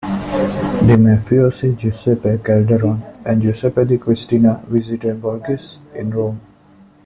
The 0.87 0.95
mafiosi 0.97 1.75
Giuseppe 1.77 2.39
Calderone 2.41 3.21
and 3.23 3.39
Giuseppe 3.39 3.85
Di 3.85 3.99
Cristina 3.99 4.59
visited 4.67 5.21
Borghese 5.21 5.77
in 5.93 6.09
Rome. 6.09 6.39